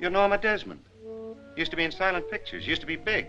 [0.00, 0.80] You're Norma Desmond.
[1.56, 2.66] Used to be in silent pictures.
[2.66, 3.26] Used to be big.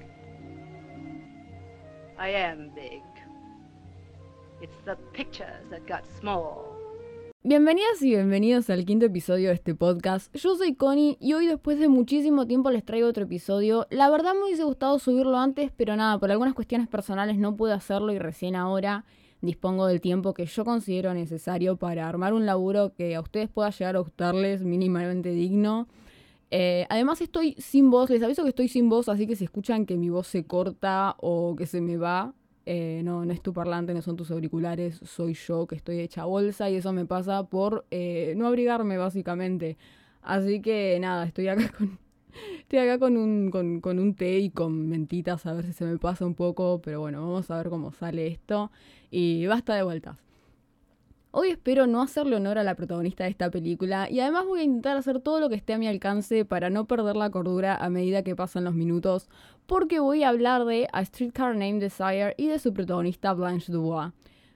[2.18, 3.03] I am big.
[4.61, 6.65] It's the pictures that got small.
[7.43, 10.36] Bienvenidas y bienvenidos al quinto episodio de este podcast.
[10.36, 13.86] Yo soy Connie y hoy después de muchísimo tiempo les traigo otro episodio.
[13.91, 17.73] La verdad me hubiese gustado subirlo antes, pero nada, por algunas cuestiones personales no pude
[17.73, 19.05] hacerlo y recién ahora
[19.41, 23.70] dispongo del tiempo que yo considero necesario para armar un laburo que a ustedes pueda
[23.70, 25.88] llegar a gustarles mínimamente digno.
[26.52, 29.86] Eh, además estoy sin voz, les aviso que estoy sin voz, así que si escuchan
[29.86, 32.34] que mi voz se corta o que se me va,
[32.66, 36.26] eh, no, no es tu parlante, no son tus auriculares, soy yo que estoy hecha
[36.26, 39.78] bolsa y eso me pasa por eh, no abrigarme básicamente.
[40.22, 42.00] Así que nada, estoy acá con,
[42.60, 45.86] estoy acá con un, con, con un té y con mentitas a ver si se
[45.86, 48.72] me pasa un poco, pero bueno, vamos a ver cómo sale esto
[49.12, 50.25] y basta de vueltas.
[51.38, 54.64] Hoy espero no hacerle honor a la protagonista de esta película y además voy a
[54.64, 57.90] intentar hacer todo lo que esté a mi alcance para no perder la cordura a
[57.90, 59.28] medida que pasan los minutos,
[59.66, 64.14] porque voy a hablar de A Streetcar Named Desire y de su protagonista Blanche Dubois.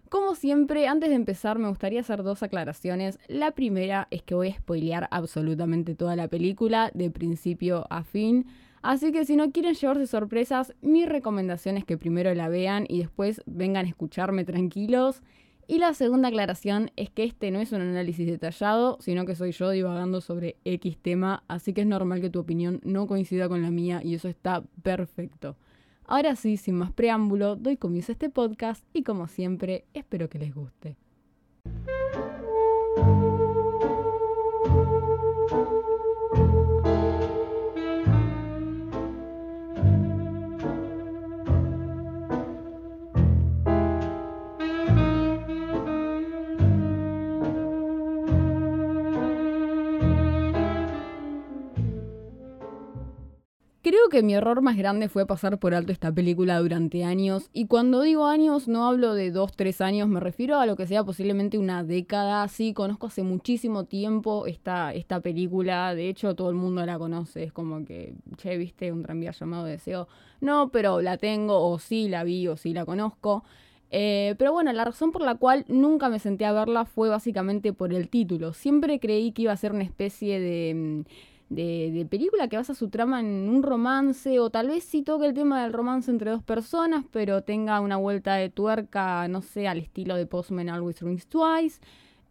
[0.08, 3.20] Como siempre, antes de empezar me gustaría hacer dos aclaraciones.
[3.28, 8.46] La primera es que voy a spoilear absolutamente toda la película, de principio a fin.
[8.82, 13.00] Así que si no quieren llevarse sorpresas, mi recomendación es que primero la vean y
[13.00, 15.22] después vengan a escucharme tranquilos.
[15.70, 19.52] Y la segunda aclaración es que este no es un análisis detallado, sino que soy
[19.52, 23.62] yo divagando sobre X tema, así que es normal que tu opinión no coincida con
[23.62, 25.58] la mía y eso está perfecto.
[26.06, 30.40] Ahora sí, sin más preámbulo, doy comienzo a este podcast y como siempre, espero que
[30.40, 30.98] les guste.
[54.00, 57.68] Creo que mi error más grande fue pasar por alto esta película durante años, y
[57.68, 61.58] cuando digo años no hablo de 2-3 años, me refiero a lo que sea posiblemente
[61.58, 62.48] una década.
[62.48, 67.44] Sí, conozco hace muchísimo tiempo esta, esta película, de hecho todo el mundo la conoce,
[67.44, 70.08] es como que, che, viste un tranvía llamado Deseo.
[70.40, 73.44] No, pero la tengo, o sí la vi, o sí la conozco.
[73.92, 77.74] Eh, pero bueno, la razón por la cual nunca me senté a verla fue básicamente
[77.74, 78.54] por el título.
[78.54, 81.04] Siempre creí que iba a ser una especie de
[81.50, 85.28] mm, de, película que basa su trama en un romance o tal vez sí toque
[85.28, 89.68] el tema del romance entre dos personas, pero tenga una vuelta de tuerca, no sé,
[89.68, 91.82] al estilo de Postman Always Rings Twice.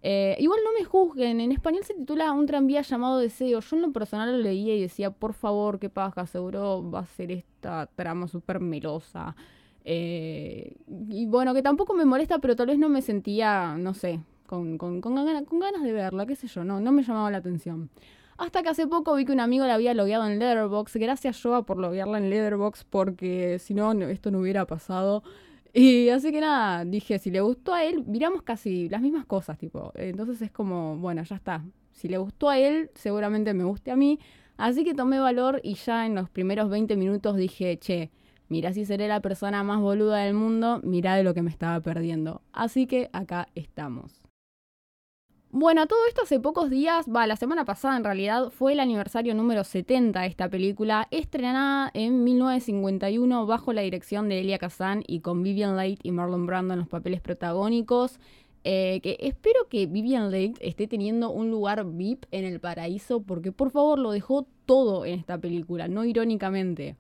[0.00, 3.60] Eh, igual no me juzguen, en español se titula Un tranvía llamado Deseo.
[3.60, 7.06] Yo en lo personal lo leía y decía, por favor, qué paja, seguro va a
[7.06, 9.34] ser esta trama súper melosa.
[9.84, 10.76] Eh,
[11.08, 14.78] y bueno, que tampoco me molesta, pero tal vez no me sentía, no sé, con,
[14.78, 17.90] con, con, con ganas de verla, qué sé yo, no, no me llamaba la atención.
[18.38, 20.96] Hasta que hace poco vi que un amigo la había logueado en Letterboxd.
[21.00, 25.24] Gracias, Joa, por loguearla en Letterboxd, porque si no, esto no hubiera pasado.
[25.74, 29.58] Y así que nada, dije, si le gustó a él, miramos casi las mismas cosas,
[29.58, 29.92] tipo.
[29.96, 31.64] Entonces es como, bueno, ya está.
[31.90, 34.20] Si le gustó a él, seguramente me guste a mí.
[34.56, 38.12] Así que tomé valor y ya en los primeros 20 minutos dije, che,
[38.48, 41.80] mira si seré la persona más boluda del mundo, mira de lo que me estaba
[41.80, 42.42] perdiendo.
[42.52, 44.27] Así que acá estamos.
[45.50, 49.34] Bueno, todo esto hace pocos días, va, la semana pasada en realidad, fue el aniversario
[49.34, 55.20] número 70 de esta película, estrenada en 1951 bajo la dirección de Elia Kazan y
[55.20, 58.20] con Vivian Leigh y Marlon Brando en los papeles protagónicos.
[58.64, 63.50] Eh, que espero que Vivian Leigh esté teniendo un lugar VIP en el paraíso porque
[63.50, 66.96] por favor lo dejó todo en esta película, no irónicamente.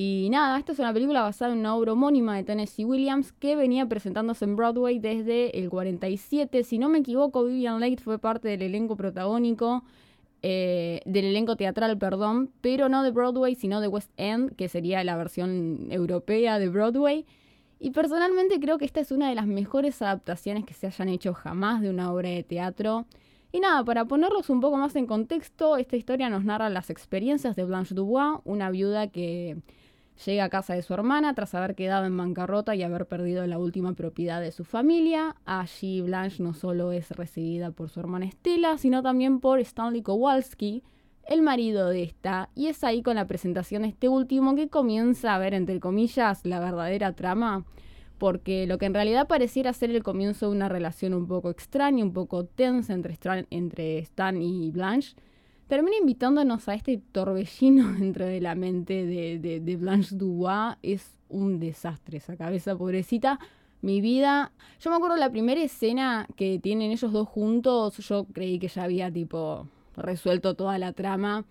[0.00, 3.56] Y nada, esta es una película basada en una obra homónima de Tennessee Williams que
[3.56, 6.62] venía presentándose en Broadway desde el 47.
[6.62, 9.82] Si no me equivoco, Vivian Leigh fue parte del elenco protagónico,
[10.42, 15.02] eh, del elenco teatral, perdón, pero no de Broadway, sino de West End, que sería
[15.02, 17.26] la versión europea de Broadway.
[17.80, 21.34] Y personalmente creo que esta es una de las mejores adaptaciones que se hayan hecho
[21.34, 23.06] jamás de una obra de teatro.
[23.50, 27.56] Y nada, para ponerlos un poco más en contexto, esta historia nos narra las experiencias
[27.56, 29.56] de Blanche Dubois, una viuda que
[30.24, 33.58] llega a casa de su hermana tras haber quedado en bancarrota y haber perdido la
[33.58, 35.36] última propiedad de su familia.
[35.44, 40.82] Allí Blanche no solo es recibida por su hermana Estela, sino también por Stanley Kowalski,
[41.26, 45.34] el marido de esta, y es ahí con la presentación de este último que comienza
[45.34, 47.64] a ver, entre comillas, la verdadera trama
[48.18, 52.04] porque lo que en realidad pareciera ser el comienzo de una relación un poco extraña,
[52.04, 53.16] un poco tensa entre
[53.50, 55.14] entre Stan y Blanche,
[55.68, 60.76] termina invitándonos a este torbellino dentro de la mente de, de, Blanche Dubois.
[60.82, 63.38] Es un desastre esa cabeza, pobrecita.
[63.80, 64.50] Mi vida.
[64.80, 67.96] Yo me acuerdo la primera escena que tienen ellos dos juntos.
[67.98, 71.44] Yo creí que ya había tipo resuelto toda la trama.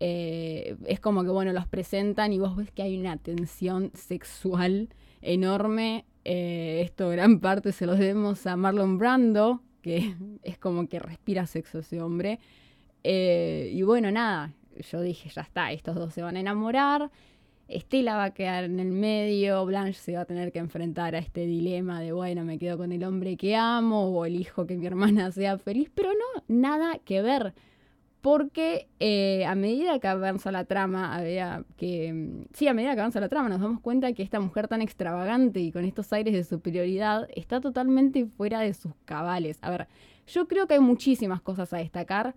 [0.00, 4.88] eh, es como que, bueno, los presentan y vos ves que hay una tensión sexual
[5.22, 6.06] enorme.
[6.24, 11.46] Eh, esto gran parte se lo debemos a Marlon Brando, que es como que respira
[11.46, 12.40] sexo ese hombre.
[13.04, 14.52] Eh, y bueno, nada,
[14.90, 17.10] yo dije, ya está, estos dos se van a enamorar.
[17.68, 21.18] Estela va a quedar en el medio, Blanche se va a tener que enfrentar a
[21.18, 24.86] este dilema de, bueno, me quedo con el hombre que amo o elijo que mi
[24.86, 27.54] hermana sea feliz, pero no, nada que ver.
[28.20, 32.12] Porque eh, a medida que avanza la trama, había que.
[32.12, 34.82] Mm, sí, a medida que avanza la trama, nos damos cuenta que esta mujer tan
[34.82, 39.58] extravagante y con estos aires de superioridad está totalmente fuera de sus cabales.
[39.62, 39.88] A ver,
[40.26, 42.34] yo creo que hay muchísimas cosas a destacar.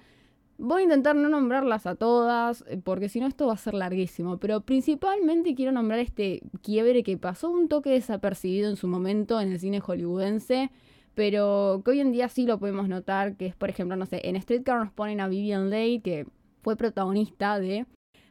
[0.65, 3.73] Voy a intentar no nombrarlas a todas, eh, porque si no esto va a ser
[3.73, 9.41] larguísimo, pero principalmente quiero nombrar este quiebre que pasó un toque desapercibido en su momento
[9.41, 10.71] en el cine hollywoodense,
[11.15, 14.21] pero que hoy en día sí lo podemos notar, que es por ejemplo, no sé,
[14.23, 16.27] en Streetcar nos ponen a Vivian Leigh, que
[16.61, 17.85] fue protagonista de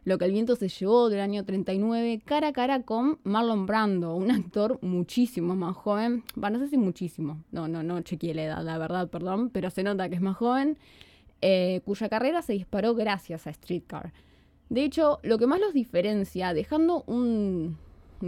[0.04, 4.16] Lo que el viento se llevó del año 39, cara a cara con Marlon Brando,
[4.16, 8.44] un actor muchísimo más joven, bueno, no sé si muchísimo, no, no, no chequeé la
[8.44, 10.78] edad, la verdad, perdón, pero se nota que es más joven.
[11.44, 14.12] Eh, cuya carrera se disparó gracias a Streetcar.
[14.68, 17.76] De hecho, lo que más los diferencia, dejando un,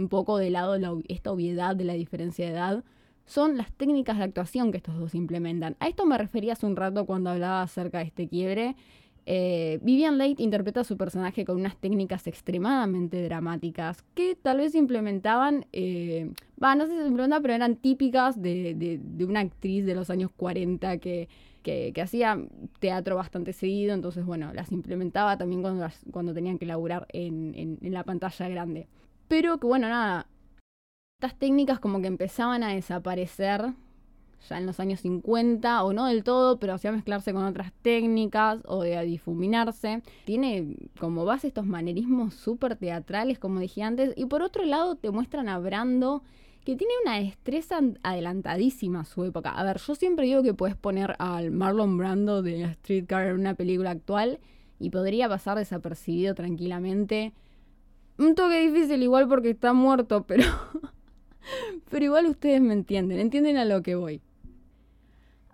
[0.09, 0.77] poco de lado
[1.07, 2.83] esta obviedad de la diferencia de edad,
[3.25, 5.77] son las técnicas de actuación que estos dos implementan.
[5.79, 8.75] A esto me refería hace un rato cuando hablaba acerca de este quiebre.
[9.25, 14.75] Eh, Vivian Leigh interpreta a su personaje con unas técnicas extremadamente dramáticas que tal vez
[14.75, 16.29] implementaban, eh,
[16.59, 20.97] no sé si se implementaban, pero eran típicas de una actriz de los años 40
[20.97, 21.29] que
[21.65, 22.39] que, hacía
[22.79, 28.03] teatro bastante seguido, entonces bueno, las implementaba también cuando, cuando tenían que laburar en, la
[28.03, 28.87] pantalla grande.
[29.27, 30.27] Pero que bueno, nada,
[31.19, 33.73] estas técnicas como que empezaban a desaparecer
[34.47, 38.59] ya en los años 50, o no del todo, pero hacía mezclarse con otras técnicas
[38.65, 40.03] o de difuminarse.
[40.25, 45.09] Tiene como base estos manerismos súper teatrales, como dije antes, y por otro lado te
[45.09, 46.21] muestran a Brando
[46.65, 49.51] que tiene una destreza adelantadísima a su época.
[49.51, 53.53] A ver, yo siempre digo que puedes poner al Marlon Brando de Streetcar en una
[53.53, 54.39] película actual
[54.79, 57.33] y podría pasar desapercibido tranquilamente.
[58.17, 60.43] Un toque difícil igual porque está muerto, pero...
[61.91, 64.21] pero igual ustedes me entienden, entienden a lo que voy.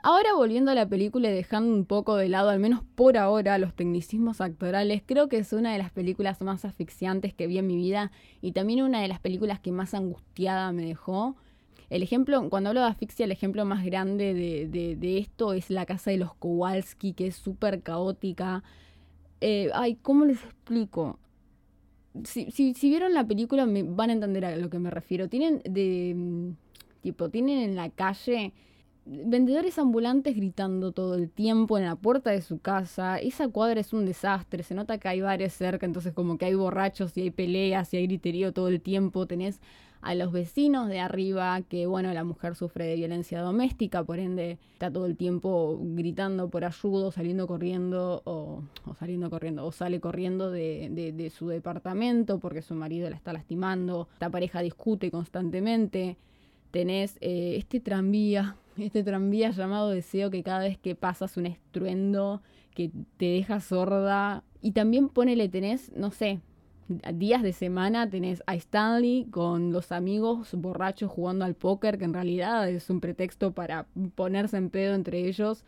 [0.03, 3.59] Ahora volviendo a la película y dejando un poco de lado, al menos por ahora,
[3.59, 7.68] los tecnicismos actorales, creo que es una de las películas más asfixiantes que vi en
[7.68, 8.12] mi vida
[8.42, 11.36] y también una de las películas que más angustiada me dejó.
[11.92, 16.09] El ejemplo, cuando hablo de asfixia, el ejemplo más grande de, esto es la casa
[16.09, 18.63] de los Kowalski, que es súper caótica.
[19.39, 21.19] Eh, ay, ¿cómo les explico?
[22.24, 25.30] Si, si, vieron la película me van a entender a lo que me refiero.
[25.30, 26.13] Tienen de...
[26.15, 26.51] Mm,
[27.01, 28.53] tipo, tienen en la calle
[29.12, 33.19] vendedores ambulantes gritando todo el tiempo en la puerta de su casa.
[33.19, 34.63] Esa cuadra es un desastre.
[34.63, 37.98] Se nota que hay bares cerca, entonces como que hay borrachos y hay peleas y
[37.98, 39.25] hay griterío todo el tiempo.
[39.25, 39.60] Tenés
[40.02, 44.58] a los vecinos de arriba que, bueno, la mujer sufre de violencia doméstica, por ende
[44.74, 48.63] está todo el tiempo gritando por ayuda, saliendo corriendo o,
[48.98, 54.08] saliendo corriendo o sale corriendo de, de su departamento porque su marido la está lastimando.
[54.13, 56.18] Esta pareja discute constantemente
[56.72, 62.41] tenés eh, este tranvía, este tranvía llamado deseo que cada vez que pasas un estruendo
[62.73, 64.44] que te deja sorda.
[64.62, 66.39] Y también ponele, tenés, no sé,
[67.13, 72.13] días de semana tenés a Stanley con los amigos borrachos jugando al póker, que en
[72.13, 75.63] realidad es un pretexto para ponerse en pedo entre ellos.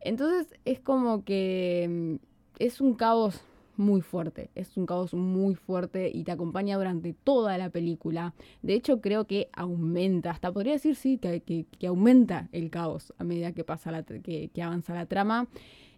[0.00, 2.24] Entonces es como que mm,
[2.58, 3.42] es un caos
[3.76, 8.34] muy fuerte, es un caos muy fuerte y te acompaña durante toda la película.
[8.62, 13.24] De hecho, creo que aumenta, hasta podría decir sí, que, que, aumenta el caos a
[13.24, 15.48] medida que, pasa la, que, que avanza la trama.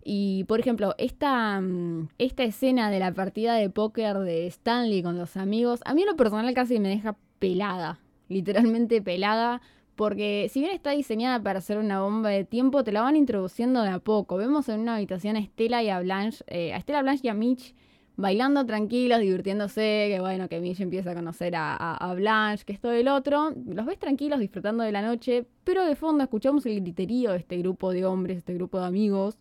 [0.09, 5.19] Y, por ejemplo, esta, mm, esta escena de la partida de póker de Stanley con
[5.19, 9.61] los amigos, a mí en lo personal casi me deja pelada, literalmente pelada,
[9.97, 13.83] porque si bien está diseñada para ser una bomba de tiempo, te la van introduciendo
[13.83, 14.37] de a poco.
[14.37, 17.35] Vemos en una habitación a Estela y a Blanche, eh, a Estela Blanche y a
[17.35, 17.75] Mitch
[18.17, 23.09] bailando tranquilos, divirtiéndose, que bueno, que Mitch empieza a conocer a, Blanche, que esto del
[23.09, 23.53] otro.
[23.67, 27.59] Los ves tranquilos, disfrutando de la noche, pero de fondo escuchamos el griterío de este
[27.59, 29.39] grupo de hombres, este grupo de amigos.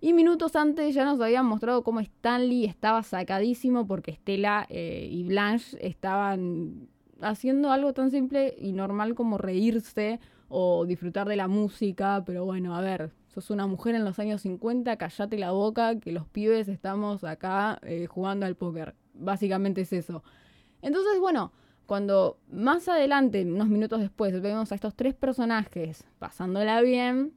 [0.00, 5.24] Y minutos antes ya nos habían mostrado cómo Stanley estaba sacadísimo porque Estela eh, y
[5.24, 6.88] Blanche estaban
[7.20, 12.76] haciendo algo tan simple y normal como reírse o disfrutar de la música, pero bueno,
[12.76, 16.68] a ver, sos una mujer en los años 50, callate la boca, que los pibes
[16.68, 18.94] estamos acá eh, jugando al póker.
[19.14, 20.22] Básicamente es eso.
[20.82, 21.52] Entonces, bueno,
[21.86, 27.32] cuando más adelante, unos minutos después, vemos a estos tres personajes pasándola bien,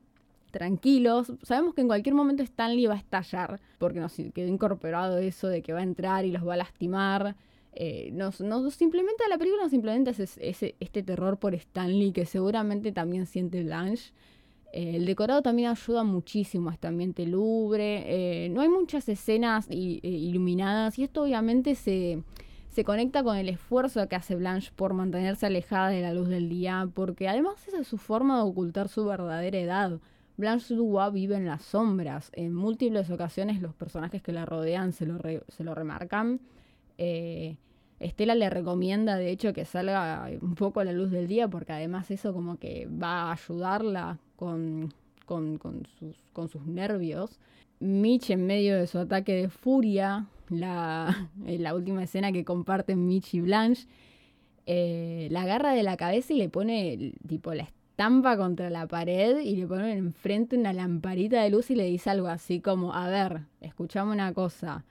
[0.51, 1.33] tranquilos.
[1.43, 5.61] Sabemos que en cualquier momento Stanley va a estallar, porque nos quedó incorporado eso de
[5.61, 7.35] que va a entrar y los va a lastimar.
[7.79, 13.63] Eh, nos, la película, nos implementa ese, este terror por Stanley que seguramente también siente
[13.63, 14.13] Blanche.
[14.73, 18.45] Eh, el decorado también ayuda muchísimo a este ambiente lubre.
[18.45, 22.23] Eh, no hay muchas escenas iluminadas y esto obviamente se,
[22.69, 26.49] se conecta con el esfuerzo que hace Blanche por mantenerse alejada de la luz del
[26.49, 29.99] día, porque además esa es su forma de ocultar su verdadera edad.
[30.35, 32.31] Blanche Dubois vive en las sombras.
[32.33, 36.39] En múltiples ocasiones los personajes que la rodean se lo, se lo remarcan.
[36.97, 37.57] Eh,
[37.99, 41.73] Estela le recomienda, de hecho, que salga un poco a la luz del día, porque
[41.73, 44.93] además eso como que va a ayudarla con,
[45.25, 45.59] con,
[45.99, 47.39] sus, nervios.
[47.79, 53.33] Mitch, en medio de su ataque de furia, la, la última escena que comparten Mitch
[53.33, 53.87] y Blanche,
[54.67, 59.39] eh, la agarra de la cabeza y le pone tipo la estampa contra la pared
[59.39, 63.07] y le pone enfrente una lamparita de luz y le dice algo así como, a
[63.07, 64.83] ver, escuchame una cosa,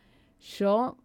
[0.59, 0.97] yo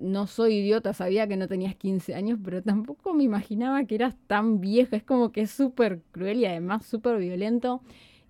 [0.00, 4.16] no soy idiota, sabía que no tenías 15 años, pero tampoco me imaginaba que eras
[4.26, 7.82] tan vieja, es como que es súper cruel y además súper violento.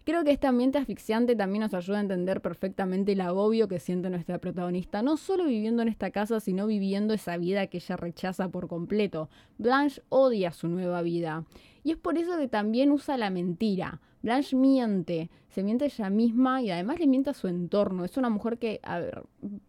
[0.04, 4.08] Creo que este ambiente asfixiante también nos ayuda a entender perfectamente el agobio que siente
[4.08, 8.48] nuestra protagonista, no solo viviendo en esta casa, sino viviendo esa vida que ella rechaza
[8.48, 9.28] por completo.
[9.58, 11.44] Blanche odia su nueva vida.
[11.88, 14.02] Y es por eso que también usa la mentira.
[14.21, 18.04] Blanche miente, se miente ella misma y además le miente a su entorno.
[18.04, 19.23] Es una mujer que, a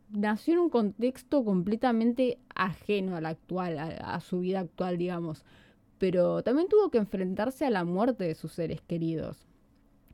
[0.10, 5.46] nació en un contexto completamente ajeno al actual, a su vida actual, digamos.
[5.98, 9.48] Pero también tuvo que enfrentarse a la muerte de sus seres queridos.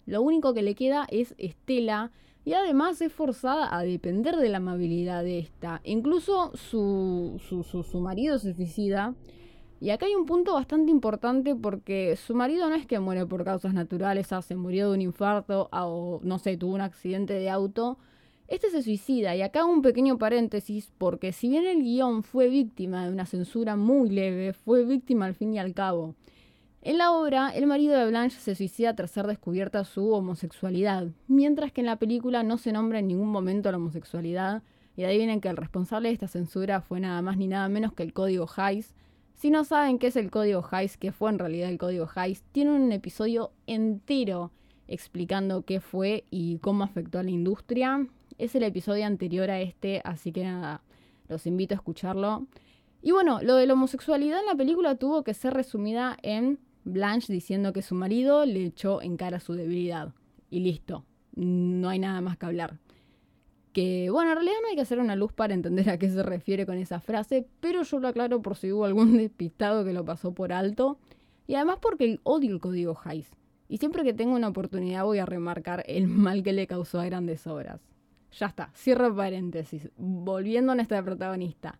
[0.05, 2.11] Lo único que le queda es Estela
[2.43, 5.81] y además es forzada a depender de la amabilidad de esta.
[5.83, 9.15] Incluso su, su, su, marido se suicida.
[9.79, 13.43] Y acá hay un punto bastante importante porque su marido no es que muere por
[13.43, 17.49] causas naturales, o se murió de un infarto o no sé, tuvo un accidente de
[17.49, 17.97] auto.
[18.47, 23.05] Este se suicida y acá un pequeño paréntesis porque si bien el guion fue víctima
[23.05, 26.15] de una censura muy leve, fue víctima al fin y al cabo.
[26.83, 31.71] En la obra, el marido de Blanche se suicida tras ser descubierta su homosexualidad, mientras
[31.71, 34.61] que en la película no se nombra en ningún momento la homosexualidad,
[34.95, 37.91] y ahí vienen que el responsable de esta censura fue nada más ni nada menos
[37.93, 38.93] que el código Hayes.
[39.35, 42.41] Si no saben qué es el código Hayes, qué fue en realidad el código Hayes,
[42.53, 44.51] tiene un episodio entero
[44.87, 48.07] explicando qué fue y cómo afectó a la industria.
[48.37, 50.81] Es el episodio anterior a este, así que nada,
[51.27, 52.47] los invito a escucharlo.
[53.01, 57.33] Y bueno, lo de la homosexualidad en la película tuvo que ser resumida en Blanche
[57.33, 60.13] diciendo que su marido le echó en cara su debilidad.
[60.49, 61.03] Y listo,
[61.35, 62.79] no hay nada más que hablar.
[63.75, 66.23] Que bueno, en realidad no hay que hacer una luz para entender a qué se
[66.23, 70.05] refiere con esa frase, pero yo lo aclaro por si hubo algún despistado que lo
[70.05, 70.97] pasó por alto.
[71.45, 73.29] Y además porque odio el código Hayes.
[73.67, 77.05] Y siempre que tengo una oportunidad voy a remarcar el mal que le causó a
[77.05, 77.81] grandes obras.
[78.31, 79.89] Ya está, cierro paréntesis.
[79.97, 81.77] Volviendo a nuestra protagonista.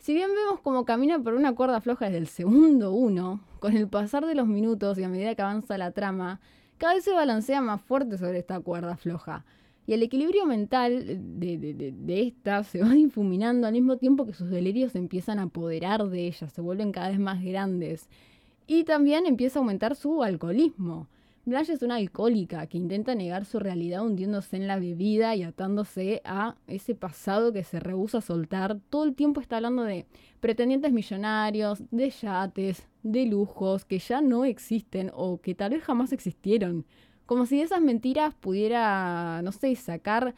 [0.00, 3.86] Si bien vemos como camina por una cuerda floja desde el segundo uno, con el
[3.86, 6.40] pasar de los minutos y a medida que avanza la trama,
[6.76, 9.44] cada vez se balancea más fuerte sobre esta cuerda floja.
[9.90, 11.04] Y el equilibrio mental
[11.40, 16.08] de, de, esta se va difuminando al mismo tiempo que sus delirios empiezan a apoderar
[16.08, 18.08] de ella, se vuelven cada vez más grandes.
[18.68, 21.08] Y también empieza a aumentar su alcoholismo.
[21.44, 26.22] Blanche es una alcohólica que intenta negar su realidad hundiéndose en la bebida y atándose
[26.24, 28.78] a ese pasado que se rehúsa a soltar.
[28.90, 30.06] Todo el tiempo está hablando de
[30.38, 36.12] pretendientes millonarios, de yates, de lujos que ya no existen o que tal vez jamás
[36.12, 36.84] existieron.
[37.30, 40.34] Como si de esas mentiras pudiera, no sé, sacar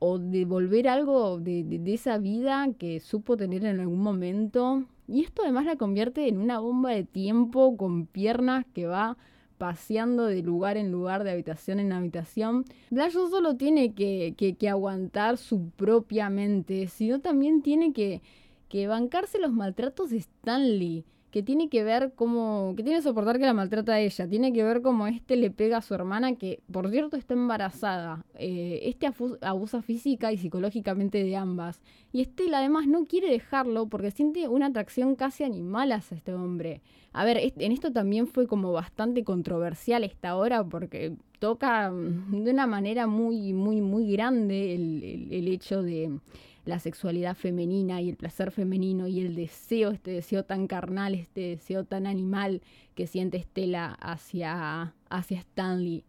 [0.00, 4.82] o devolver algo de, esa vida que supo tener en algún momento.
[5.06, 9.16] Y esto además la convierte en una bomba de tiempo con piernas que va
[9.58, 12.64] paseando de lugar en lugar, de habitación en habitación.
[12.90, 18.22] No solo tiene que, que, aguantar su propia mente, sino también tiene que,
[18.68, 23.38] que bancarse los maltratos de Stanley que tiene que ver cómo, que tiene que soportar
[23.38, 26.36] que la maltrata a ella, tiene que ver cómo este le pega a su hermana,
[26.36, 28.24] que por cierto está embarazada.
[28.34, 29.08] Eh, este
[29.42, 31.82] abusa física y psicológicamente de ambas.
[32.12, 36.80] Y Estela además no quiere dejarlo porque siente una atracción casi animal hacia este hombre.
[37.12, 42.50] A ver, en esto también fue como bastante controversial esta hora porque toca mm, de
[42.50, 46.18] una manera muy, muy, muy grande el hecho de
[46.64, 51.40] la sexualidad femenina y el placer femenino y el deseo, este deseo tan carnal, este
[51.40, 52.62] deseo tan animal
[52.94, 56.04] que siente Estela hacia, hacia Stanley.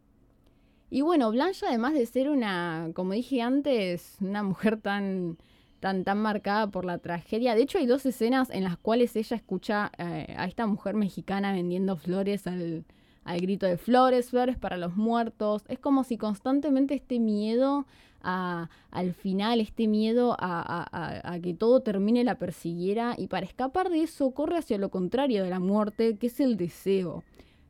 [0.90, 5.38] Y bueno, Blanche además de ser una, como dije antes, una mujer tan,
[5.80, 7.56] tan, tan marcada por la tragedia.
[7.56, 11.54] De hecho, hay dos escenas en las cuales ella escucha eh, a esta mujer mexicana
[11.54, 12.86] vendiendo flores al,
[13.24, 15.64] al grito de flores, flores para los muertos.
[15.68, 17.86] Es como si constantemente este miedo
[18.22, 24.32] al final, este miedo a, que todo termine la persiguiera y para escapar de eso
[24.32, 27.24] corre hacia lo contrario de la muerte, que es el deseo.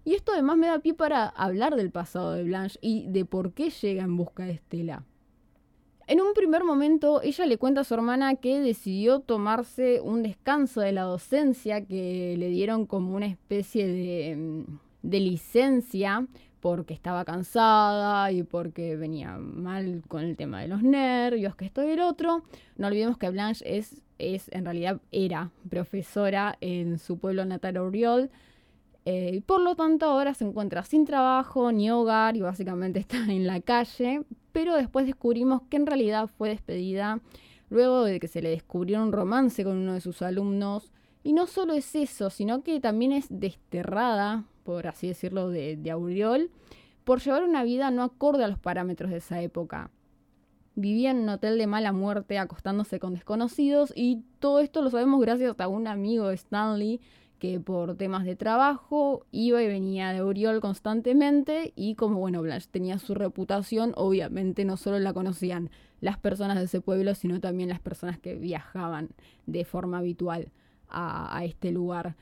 [0.06, 3.54] Y esto además me da pie para hablar del pasado de Blanche y de por
[3.54, 5.04] qué llega en busca de Estela.
[6.08, 10.82] En un primer momento, ella le cuenta a su hermana que decidió tomarse un descanso
[10.82, 16.28] de la docencia, que le dieron como una especie de, mm, de licencia
[16.60, 21.84] porque estaba cansada y porque venía mal con el tema de los nervios, que esto
[21.84, 22.44] y el otro.
[22.78, 28.30] No olvidemos que Blanche es, es en realidad era profesora en su pueblo natal Oriol.
[29.06, 33.18] Eh, y por lo tanto ahora se encuentra sin trabajo ni hogar y básicamente está
[33.18, 34.24] en la calle.
[34.52, 37.22] Pero después descubrimos que en realidad fue despedida
[37.70, 40.92] luego de que se le descubrió un romance con uno de sus alumnos.
[41.24, 45.90] Y no solo es eso, sino que también es desterrada por así decirlo, de, de
[45.90, 46.52] Auriol,
[47.04, 49.90] por llevar una vida no acorde a los parámetros de esa época.
[50.76, 55.20] Vivía en un hotel de mala muerte acostándose con desconocidos y todo esto lo sabemos
[55.22, 57.02] gracias a un amigo de Stanley
[57.40, 62.68] que por temas de trabajo iba y venía de Auriol constantemente y como bueno Blanche
[62.70, 67.70] tenía su reputación, obviamente no solo la conocían las personas de ese pueblo, sino también
[67.70, 69.10] las personas que viajaban
[69.48, 70.52] de forma habitual
[70.90, 72.16] a, este lugar.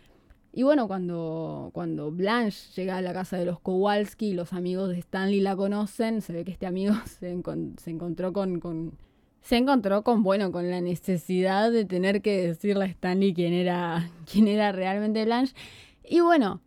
[0.54, 5.00] Y bueno, cuando, cuando Blanche llega a la casa de los Kowalski los amigos de
[5.00, 8.94] Stanley la conocen, se ve que este amigo se, encontró con, con,
[9.42, 14.10] se encontró con, bueno, con la necesidad de tener que decirle a Stanley quién era,
[14.32, 15.54] quién era realmente Blanche.
[16.04, 16.62] Y bueno,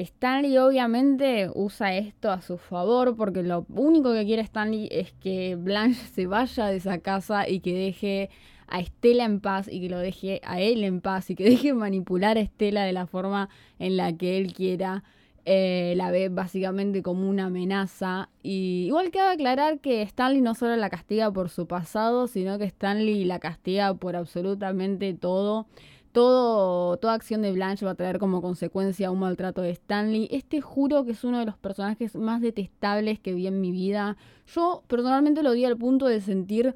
[0.00, 5.56] Stanley obviamente usa esto a su favor porque lo único que quiere Stanley es que
[5.56, 8.30] Blanche se vaya de esa casa y que deje
[8.68, 11.72] a Estela en paz y que lo deje a él en paz y que deje
[11.74, 13.48] manipular a Estela de la forma
[13.78, 15.04] en la que él quiera.
[15.48, 18.30] Eh, la ve básicamente como una amenaza.
[18.42, 22.64] Y igual queda aclarar que Stanley no solo la castiga por su pasado, sino que
[22.64, 25.68] Stanley la castiga por absolutamente todo.
[26.16, 30.28] Todo, toda acción de Blanche va a traer como consecuencia un maltrato de Stanley.
[30.30, 34.16] Este juro que es uno de los personajes más detestables que vi en mi vida.
[34.46, 36.74] Yo personalmente lo di al punto de sentir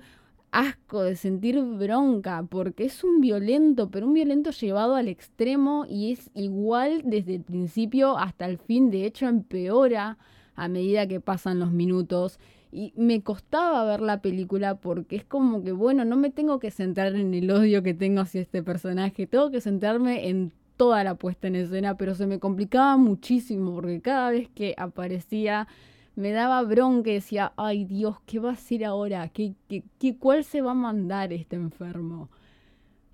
[0.50, 6.12] asco, de sentir bronca, porque es un violento, pero un violento llevado al extremo y
[6.12, 10.18] es igual desde el principio hasta el fin, de hecho empeora
[10.54, 12.38] a medida que pasan los minutos.
[12.72, 16.70] Y me costaba ver la película porque es como que, bueno, no me tengo que
[16.70, 21.14] centrar en el odio que tengo hacia este personaje, tengo que centrarme en toda la
[21.14, 25.68] puesta en escena, pero se me complicaba muchísimo porque cada vez que aparecía
[26.16, 29.28] me daba bronca y decía, ay Dios, ¿qué va a hacer ahora?
[29.28, 32.30] ¿Qué, qué, qué, cuál se va a mandar este enfermo?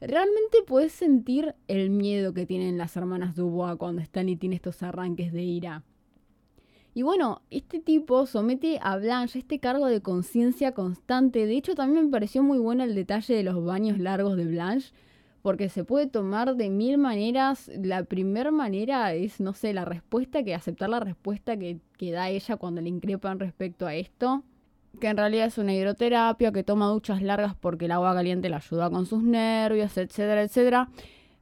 [0.00, 4.82] Realmente puedes sentir el miedo que tienen las hermanas Dubois cuando están y tiene estos
[4.82, 5.82] arranques de ira.
[6.96, 11.44] Y bueno, este tipo somete a Blanche este cargo de conciencia constante.
[11.44, 14.94] De hecho, también me pareció muy bueno el detalle de los baños largos de Blanche
[15.42, 17.70] porque se puede tomar de mil maneras.
[17.76, 22.30] La primera manera es, no sé, la respuesta, que aceptar la respuesta que, que da
[22.30, 24.42] ella cuando le increpan respecto a esto.
[24.98, 28.56] Que en realidad es una hidroterapia, que toma duchas largas porque el agua caliente le
[28.56, 30.88] ayuda con sus nervios, etcétera, etcétera.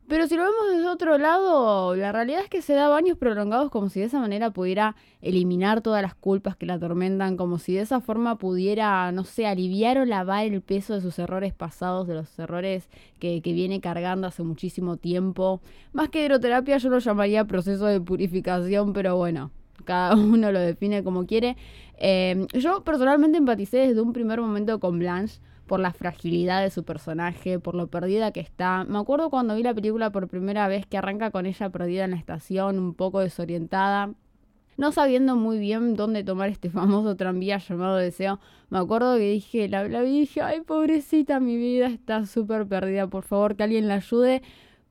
[0.06, 3.70] Pero si lo vemos desde otro lado, la realidad es que se da baños prolongados
[3.70, 7.74] como si de esa manera pudiera eliminar todas las culpas que la atormentan, como si
[7.74, 12.06] de esa forma pudiera, no sé, aliviar o lavar el peso de sus errores pasados,
[12.06, 15.62] de los errores que, viene cargando hace muchísimo tiempo.
[15.94, 19.52] Más que hidroterapia yo lo llamaría proceso de purificación, pero bueno,
[19.84, 21.56] cada uno lo define como quiere.
[21.96, 26.84] Eh, yo personalmente empaticé desde un primer momento con Blanche por la fragilidad de su
[26.84, 28.84] personaje, por lo perdida que está.
[28.84, 32.12] Me acuerdo cuando vi la película por primera vez que arranca con ella perdida en
[32.12, 34.14] la estación, un poco desorientada,
[34.76, 38.40] no sabiendo muy bien dónde tomar este famoso tranvía llamado Deseo.
[38.70, 43.06] Me acuerdo que dije, la, vi y dije, ay pobrecita, mi vida está súper perdida,
[43.06, 44.42] por favor que alguien la ayude.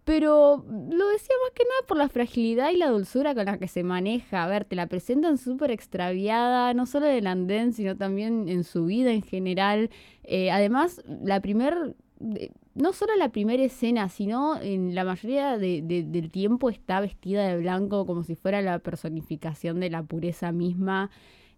[0.05, 3.69] Pero lo decía más que nada por la fragilidad y la dulzura con la que
[3.69, 4.43] se maneja.
[4.43, 8.65] A ver, te la presentan súper extraviada, no solo en el andén, sino también en
[8.65, 9.89] su vida en general.
[10.23, 11.95] Eh, además, la primer,
[12.75, 18.05] no solo la primera escena, sino en la mayoría del tiempo está vestida de blanco
[18.05, 21.11] como si fuera la personificación de la pureza misma.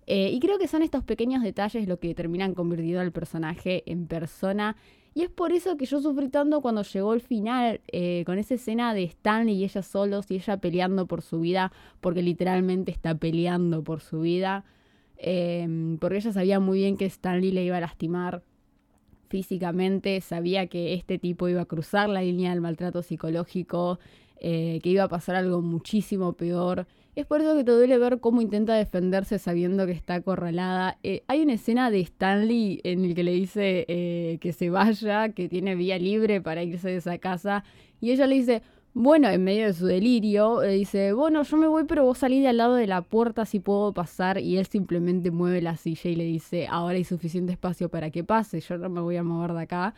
[0.06, 4.06] Eh, y creo que son estos pequeños detalles lo que terminan convirtiendo al personaje en
[4.06, 4.76] persona
[5.18, 8.56] y es por eso que yo sufrí tanto cuando llegó el final, eh, con esa
[8.56, 13.16] escena de Stanley y ella solos y ella peleando por su vida, porque literalmente está
[13.16, 14.66] peleando por su vida,
[15.18, 18.44] em, porque ella sabía muy bien que Stanley le iba a lastimar
[19.30, 24.00] físicamente, sabía que este tipo iba a cruzar la línea del maltrato psicológico,
[24.42, 28.20] eh, que iba a pasar algo muchísimo peor Es por eso que te duele ver
[28.20, 30.98] cómo intenta defenderse sabiendo que está acorralada.
[31.02, 35.30] Eh, hay una escena de Stanley en el que le dice eh, que se vaya,
[35.30, 37.64] que tiene vía libre para irse de esa casa.
[38.02, 38.62] Y ella le dice,
[38.94, 42.42] bueno, en medio de su delirio, le dice, bueno, yo me voy, pero vos salí
[42.42, 44.38] de al lado de la puerta si puedo pasar.
[44.40, 48.26] Y él simplemente mueve la silla y le dice, ahora hay suficiente espacio para que
[48.26, 49.96] pase, yo no me voy a mover de acá.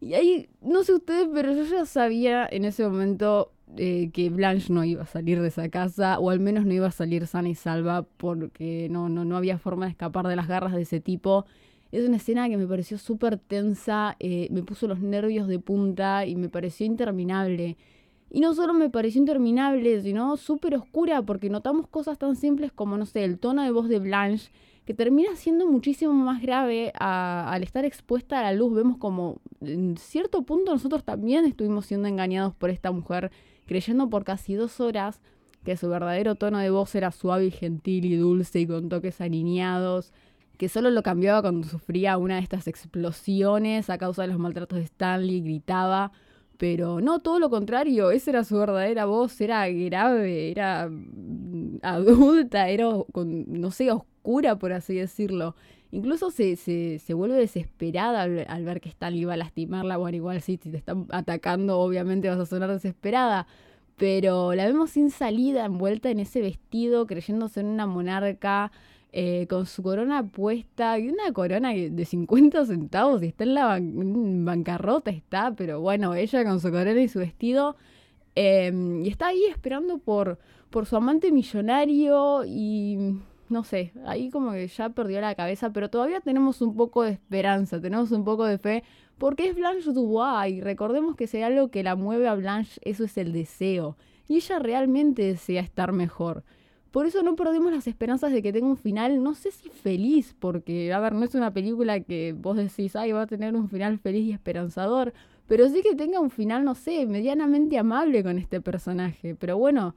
[0.00, 4.72] Y ahí, no sé ustedes, pero yo ya sabía en ese momento eh, que Blanche
[4.72, 7.48] no iba a salir de esa casa, o al menos no iba a salir sana
[7.48, 11.00] y salva, porque no, no, no había forma de escapar de las garras de ese
[11.00, 11.46] tipo.
[11.90, 16.26] Es una escena que me pareció súper tensa, eh, me puso los nervios de punta
[16.26, 17.76] y me pareció interminable.
[18.30, 22.98] Y no solo me pareció interminable, sino súper oscura, porque notamos cosas tan simples como,
[22.98, 24.50] no sé, el tono de voz de Blanche,
[24.88, 28.74] que termina siendo muchísimo más grave al estar expuesta a la luz.
[28.74, 33.30] Vemos como en cierto punto nosotros también estuvimos siendo engañados por esta mujer
[33.66, 35.20] creyendo por casi dos horas
[35.62, 39.20] que su verdadero tono de voz era suave y gentil y dulce y con toques
[39.20, 40.14] alineados,
[40.56, 44.78] que solo lo cambiaba cuando sufría una de estas explosiones a causa de los maltratos
[44.78, 46.12] de Stanley, gritaba,
[46.58, 52.68] pero no, todo lo contrario, esa era su verdadera voz, era grave, era mm, adulta,
[52.68, 55.54] era, no sé, oscura, por así decirlo.
[55.92, 59.96] Incluso se, se, se vuelve desesperada al, ver que Stanley va a lastimarla.
[59.96, 63.46] Bueno, igual si te están atacando, obviamente vas a sonar desesperada.
[63.96, 68.70] Pero la vemos sin salida, envuelta en ese vestido, creyéndose en una monarca,
[69.12, 73.80] eh, con su corona puesta, y una corona de 50 centavos, y está en la
[73.80, 77.76] bancarrota, está, pero bueno, ella con su corona y su vestido,
[78.34, 80.38] em, y está ahí esperando por,
[80.70, 83.18] por su amante millonario, y
[83.48, 87.12] no sé, ahí como que ya perdió la cabeza, pero todavía tenemos un poco de
[87.12, 88.84] esperanza, tenemos un poco de fe,
[89.16, 93.04] porque es Blanche Dubois y recordemos que hay algo que la mueve a Blanche, eso
[93.04, 93.96] es el deseo,
[94.28, 96.44] y ella realmente desea estar mejor.
[96.90, 100.34] Por eso no perdemos las esperanzas de que tenga un final, no sé si feliz,
[100.38, 103.68] porque, a ver, no es una película que vos decís, ay, va a tener un
[103.68, 105.12] final feliz y esperanzador,
[105.46, 109.34] pero sí que tenga un final, no sé, medianamente amable con este personaje.
[109.34, 109.94] Pero bueno,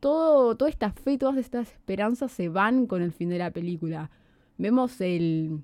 [0.00, 4.10] todo, toda esta fe, todas estas esperanzas se van con el fin de la película.
[4.58, 5.60] Vemos el,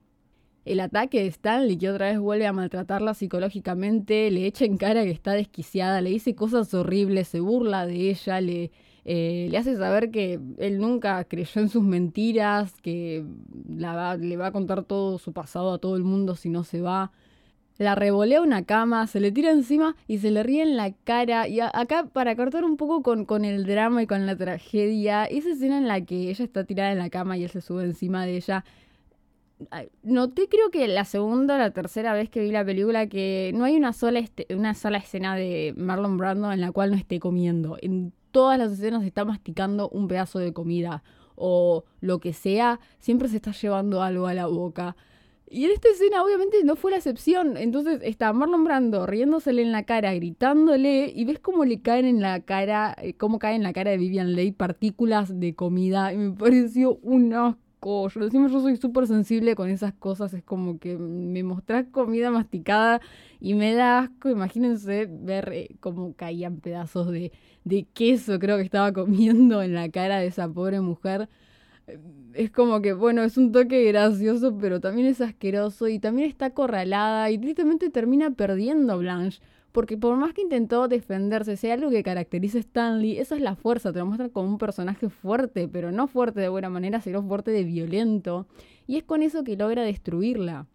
[0.64, 5.02] el ataque de Stanley que otra vez vuelve a maltratarla psicológicamente, le echa en cara
[5.04, 8.70] que está desquiciada, le dice cosas horribles, se burla de ella, le,
[9.10, 13.24] eh, le hace saber que él nunca creyó en sus mentiras, que
[13.68, 17.10] le va a contar todo su pasado a todo el mundo si no se va
[17.78, 21.48] la revolea una cama, se le tira encima y se le ríe en la cara.
[21.48, 25.50] Y acá, para cortar un poco con, con, el drama y con la tragedia, esa
[25.50, 28.26] escena en la que ella está tirada en la cama y él se sube encima
[28.26, 28.64] de ella.
[30.02, 33.64] Noté, creo que la segunda o la tercera vez que vi la película, que no
[33.64, 37.20] hay una sola, este, una sola escena de Marlon Brando en la cual no esté
[37.20, 37.76] comiendo.
[37.80, 41.02] En todas las escenas está masticando un pedazo de comida
[41.36, 44.96] o lo que sea, siempre se está llevando algo a la boca.
[45.50, 47.56] Y en esta escena obviamente no fue la excepción.
[47.56, 52.20] Entonces está Marlon Brando riéndosele en la cara, gritándole, y ves cómo le caen en
[52.20, 56.12] la cara, eh, cómo caen en la cara de Vivian Leigh partículas de comida.
[56.12, 57.56] Y me pareció un.
[58.08, 60.34] Yo, decimos, yo soy súper sensible con esas cosas.
[60.34, 63.00] Es como que me mostrás comida masticada
[63.40, 64.28] y me da asco.
[64.30, 67.32] Imagínense ver eh, cómo caían pedazos de,
[67.64, 71.28] de queso, creo que estaba comiendo en la cara de esa pobre mujer
[72.34, 76.46] es como que, bueno, es un toque gracioso, pero también es asqueroso y también está
[76.46, 79.40] acorralada y tristemente termina perdiendo Blanche.
[79.72, 83.54] Porque por más que intentó defenderse, sea algo que caracteriza a Stanley, esa es la
[83.54, 87.22] fuerza, te lo muestra como un personaje fuerte, pero no fuerte de buena manera, sino
[87.22, 88.46] fuerte de violento.
[88.86, 90.66] Y es con eso que logra destruirla.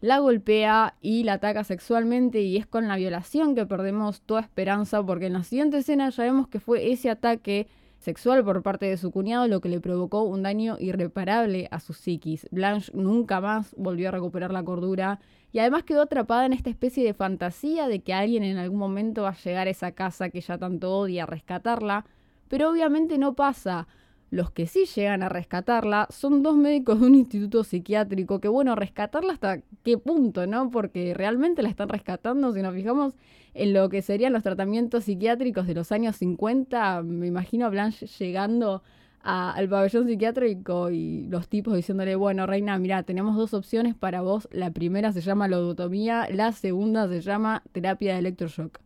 [0.00, 5.02] La golpea y la ataca sexualmente y es con la violación que perdemos toda esperanza
[5.02, 7.66] porque en la siguiente escena ya vemos que fue ese ataque
[7.98, 11.94] sexual por parte de su cuñado, lo que le provocó un daño irreparable a su
[11.94, 12.46] psiquis.
[12.52, 15.18] Blanche nunca más volvió a recuperar la cordura
[15.52, 19.22] y además quedó atrapada en esta especie de fantasía de que alguien en algún momento
[19.22, 22.04] va a llegar a esa casa que ya tanto odia a rescatarla,
[22.48, 23.88] pero obviamente no pasa.
[24.30, 28.74] Los que sí llegan a rescatarla son dos médicos de un instituto psiquiátrico, que bueno,
[28.74, 30.70] rescatarla hasta qué punto, ¿no?
[30.70, 33.14] Porque realmente la están rescatando, si nos fijamos
[33.54, 38.06] en lo que serían los tratamientos psiquiátricos de los años 50, me imagino a Blanche
[38.06, 38.82] llegando
[39.20, 44.48] al pabellón psiquiátrico y los tipos diciéndole, bueno, Reina, mira, tenemos dos opciones para vos.
[44.52, 48.78] La primera se llama lobotomía, la segunda se llama terapia de electroshock.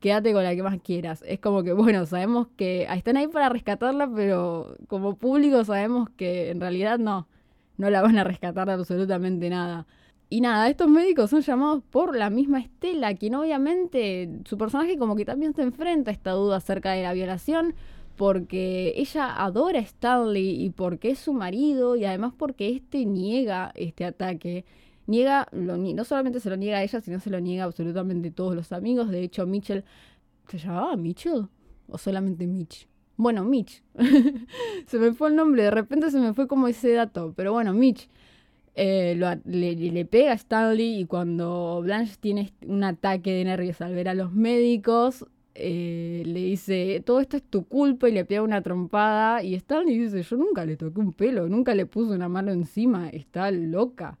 [0.00, 1.22] Quédate con la que más quieras.
[1.26, 6.50] Es como que, bueno, sabemos que están ahí para rescatarla, pero como público sabemos que
[6.50, 7.28] en realidad no,
[7.76, 9.86] no la van a rescatar absolutamente nada.
[10.28, 15.14] Y nada, estos médicos son llamados por la misma Estela, quien obviamente su personaje como
[15.14, 17.74] que también se enfrenta a esta duda acerca de la violación,
[18.16, 23.72] porque ella adora a Stanley y porque es su marido y además porque este niega
[23.74, 24.64] este ataque.
[25.06, 28.72] Niega, no solamente se lo niega a ella, sino se lo niega absolutamente todos los
[28.72, 29.08] amigos.
[29.10, 29.84] De hecho, Mitchell,
[30.48, 31.46] ¿se llamaba Mitchell?
[31.88, 32.88] ¿O solamente Mitch?
[33.16, 33.82] Bueno, Mitch.
[34.86, 37.32] se me fue el nombre, de repente se me fue como ese dato.
[37.36, 38.08] Pero bueno, Mitch
[38.74, 44.08] eh, le, pega a Stanley y cuando Blanche tiene un ataque de nervios al ver
[44.08, 45.26] a los médicos,
[45.58, 49.98] eh, le dice, todo esto es tu culpa y le pega una trompada y Stanley
[49.98, 54.18] dice, yo nunca le toqué un pelo, nunca le puse una mano encima, está loca.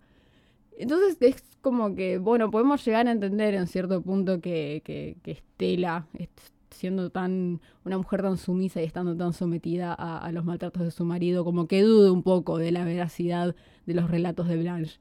[0.78, 5.32] Entonces es como que, bueno, podemos llegar a entender en cierto punto que, que, que
[5.32, 6.06] Estela,
[6.70, 11.04] siendo tan una mujer tan sumisa y estando tan sometida a, los maltratos de su
[11.04, 14.98] marido, como que dude un poco de la veracidad de los relatos de Blanche.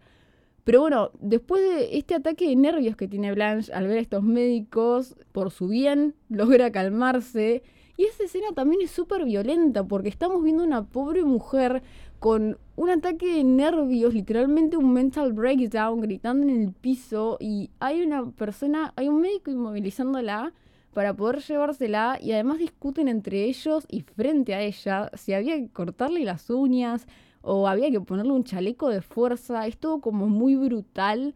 [0.66, 4.24] Pero bueno, después de este ataque de nervios que tiene Blanche al ver a estos
[4.24, 7.62] médicos, por su bien, logra calmarse.
[7.98, 11.84] Y esa escena también es súper violenta porque estamos viendo una pobre mujer
[12.18, 18.02] con un ataque de nervios, literalmente un mental breakdown, gritando en el piso y hay
[18.02, 20.52] una persona, hay un médico inmovilizándola
[20.96, 25.70] para poder llevársela y además discuten entre ellos y frente a ella si había que
[25.70, 27.06] cortarle las uñas
[27.46, 29.68] o había que ponerle un chaleco de fuerza.
[29.68, 31.36] Es todo como muy brutal.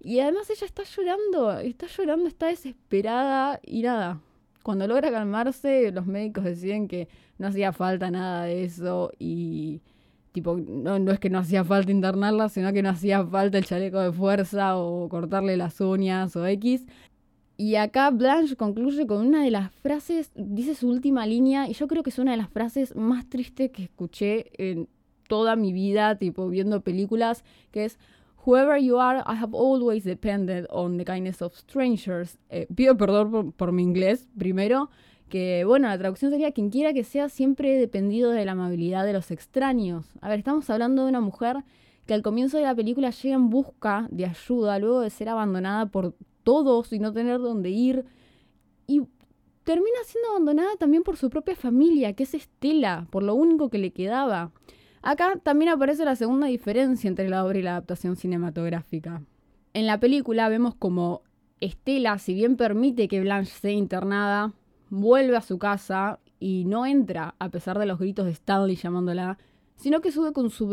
[0.00, 4.20] Y además ella está llorando, está llorando, está desesperada y nada.
[4.62, 9.80] Cuando logra calmarse, los médicos deciden que no hacía falta nada de eso y
[10.32, 13.64] tipo, no, no es que no hacía falta internarla, sino que no hacía falta el
[13.64, 16.86] chaleco de fuerza o cortarle las uñas o X.
[17.56, 21.86] Y acá Blanche concluye con una de las frases, dice su última línea, y yo
[21.86, 24.88] creo que es una de las frases más tristes que escuché en
[25.28, 27.98] toda mi vida, tipo viendo películas, que es
[28.46, 32.38] Whoever you are, I have always depended on the kindness of strangers.
[32.50, 34.90] Eh, pido perdón por, por, mi inglés primero,
[35.30, 39.06] que bueno, la traducción sería quien quiera que sea, siempre he dependido de la amabilidad
[39.06, 40.12] de los extraños.
[40.20, 41.64] A ver, estamos hablando de una mujer
[42.06, 45.86] que al comienzo de la película llega en busca de ayuda luego de ser abandonada
[45.86, 48.04] por todos y no tener dónde ir.
[48.86, 49.02] Y
[49.64, 53.78] termina siendo abandonada también por su propia familia, que es Estela, por lo único que
[53.78, 54.52] le quedaba.
[55.06, 59.20] Acá también aparece la segunda diferencia entre la obra y la adaptación cinematográfica.
[59.74, 61.20] En la película vemos como
[61.60, 64.54] Estela, si bien permite que Blanche sea internada,
[64.88, 69.36] vuelve a su casa y no entra, a pesar de los gritos de Stanley llamándola,
[69.76, 70.72] sino que sube con su,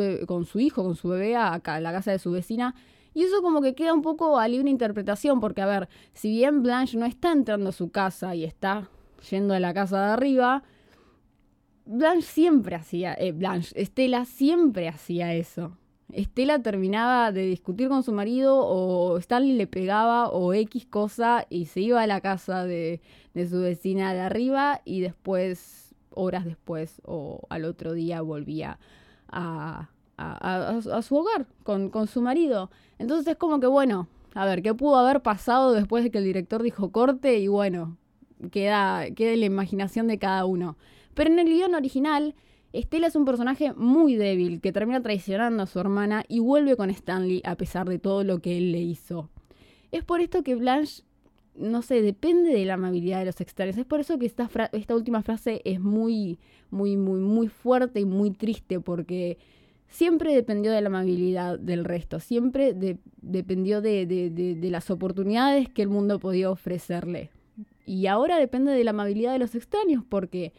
[0.62, 2.74] hijo, con su bebé, a, a la casa de su vecina
[3.14, 6.64] y eso como que queda un poco a libre interpretación, porque a ver, si bien
[6.64, 8.88] Blanche no está entrando a su casa y está
[9.30, 10.64] yendo a la casa de arriba,
[11.86, 15.78] Blanche siempre hacía, eh, Blanche, Estela siempre hacía eso.
[16.14, 21.66] Estela terminaba de discutir con su marido o Stanley le pegaba o X cosa y
[21.66, 23.02] se iba a la casa de,
[23.34, 28.78] de su vecina de arriba y después, horas después o al otro día volvía
[29.30, 32.70] a, a, su hogar con, con, su marido.
[33.00, 36.26] Entonces es como que, bueno, a ver, ¿qué pudo haber pasado después de que el
[36.26, 37.40] director dijo corte?
[37.40, 37.98] Y bueno,
[38.52, 40.78] queda, queda la imaginación de cada uno.
[41.14, 42.36] Pero en el guion original,
[42.74, 46.90] Estela es un personaje muy débil que termina traicionando a su hermana y vuelve con
[46.90, 49.30] Stanley a pesar de todo lo que él le hizo.
[49.92, 51.04] Es por esto que Blanche,
[51.56, 53.78] no sé, depende de la amabilidad de los extraños.
[53.78, 54.50] Es por eso que esta,
[54.96, 59.38] última frase es muy, muy, muy, muy fuerte y muy triste porque
[59.90, 62.74] siempre dependió de la amabilidad del resto, siempre
[63.22, 67.32] dependió de, las oportunidades que el mundo podía ofrecerle.
[67.86, 70.54] Y ahora depende de la amabilidad de los extraños porque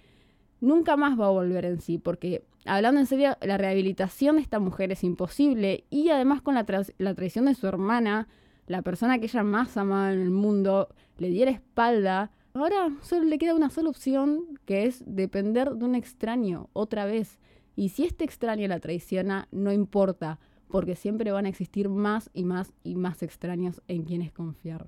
[0.63, 4.61] nunca más va a volver en sí, porque hablando en serio, la rehabilitación de esta
[4.61, 6.65] mujer es imposible y además con la,
[6.99, 8.29] la traición de su hermana,
[8.67, 13.39] la persona que ella más amaba en el mundo, le diera espalda, ahora solo le
[13.39, 17.39] queda una sola opción que es depender de un extraño otra vez.
[17.75, 22.45] Y si este extraño la traiciona, no importa, porque siempre van a existir más y
[22.45, 24.87] más y más extraños en quienes confiar.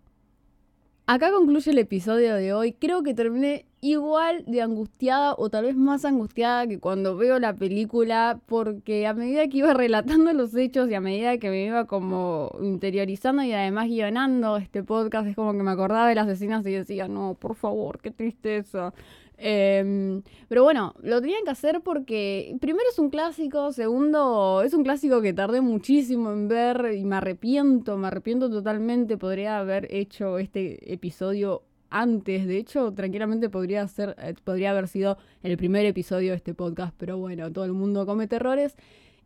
[1.06, 2.72] Acá concluye el episodio de hoy.
[2.72, 7.54] Creo que terminé igual de angustiada o tal vez más angustiada que cuando veo la
[7.54, 11.86] película porque a medida que iba relatando los hechos y a medida que me iba
[11.86, 16.64] como interiorizando y además guionando este podcast es como que me acordaba de las escenas
[16.64, 18.94] y decía, no, por favor, qué tristeza.
[19.36, 24.84] Em, pero bueno, lo tenían que hacer porque primero es un clásico, segundo es un
[24.84, 29.16] clásico que tardé muchísimo en ver y me arrepiento, me arrepiento totalmente.
[29.16, 35.16] Podría haber hecho este episodio antes, de hecho, tranquilamente podría ser, eh, podría haber sido
[35.44, 38.76] el primer episodio de este podcast, pero bueno, todo el mundo comete errores.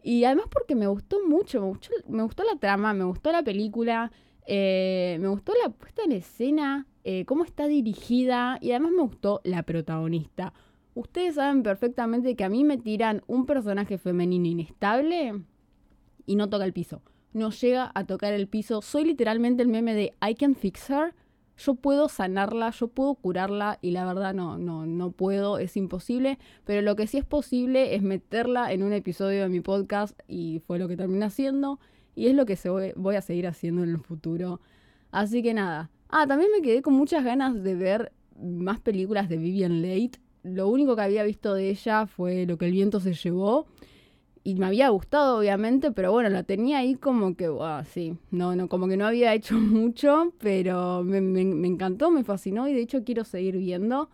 [0.02, 3.42] Y además porque me gustó mucho, me gustó, me gustó la trama, me gustó la
[3.42, 4.12] película,
[4.46, 9.40] eh, me gustó la puesta en escena, eh, cómo está dirigida y además me gustó
[9.42, 10.52] la protagonista.
[10.94, 15.42] Ustedes saben perfectamente que a mí me tiran un personaje femenino inestable
[16.26, 17.00] y no toca el piso.
[17.32, 18.82] No llega a tocar el piso.
[18.82, 21.14] Soy literalmente el meme de I can fix her.
[21.56, 26.38] Yo puedo sanarla, yo puedo curarla y la verdad no, no, no puedo, es imposible.
[26.66, 30.60] Pero lo que sí es posible es meterla en un episodio de mi podcast y
[30.66, 31.80] fue lo que terminé haciendo
[32.14, 34.60] y es lo que se voy, voy a seguir haciendo en el futuro.
[35.10, 35.90] Así que nada.
[36.08, 40.68] Ah, también me quedé con muchas ganas de ver más películas de Vivian Leigh lo
[40.68, 43.66] único que había visto de ella fue lo que el viento se llevó.
[44.44, 47.50] Y me había gustado, obviamente, pero bueno, la tenía ahí como que,
[47.92, 51.18] sí, no, no, como que no había hecho mucho, pero me,
[51.66, 54.08] encantó, me fascinó y de hecho quiero seguir viendo.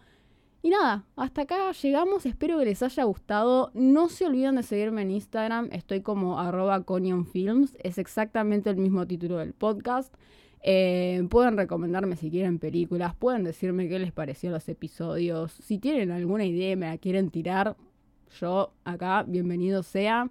[0.61, 3.71] Y nada, hasta acá llegamos, espero que les haya gustado.
[3.75, 6.85] No se olviden de seguirme en Instagram, estoy como arroba
[7.83, 10.13] es exactamente el mismo título del podcast.
[10.67, 15.53] Eh, pueden recomendarme si quieren películas, pueden decirme qué les pareció los episodios.
[15.53, 17.77] Si tienen alguna idea y me la quieren tirar,
[18.41, 20.31] yo acá, bienvenido sea.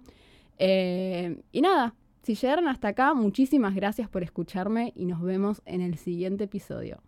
[0.58, 1.94] Eh, y nada,
[2.24, 7.00] si llegaron hasta acá, muchísimas gracias por escucharme y nos vemos en el siguiente episodio.